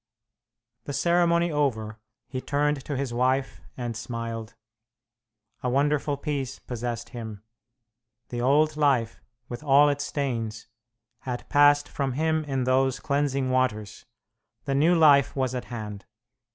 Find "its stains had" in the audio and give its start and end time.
9.89-11.47